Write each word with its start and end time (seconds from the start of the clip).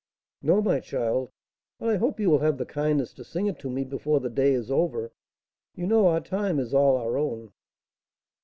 "No, 0.41 0.63
my 0.63 0.79
child; 0.79 1.29
but 1.77 1.89
I 1.89 1.97
hope 1.97 2.19
you 2.19 2.31
will 2.31 2.39
have 2.39 2.57
the 2.57 2.65
kindness 2.65 3.13
to 3.13 3.23
sing 3.23 3.45
it 3.45 3.59
to 3.59 3.69
me 3.69 3.83
before 3.83 4.19
the 4.19 4.31
day 4.31 4.53
is 4.55 4.71
over. 4.71 5.11
You 5.75 5.85
know 5.85 6.07
our 6.07 6.21
time 6.21 6.57
is 6.57 6.73
all 6.73 6.97
our 6.97 7.19
own." 7.19 7.53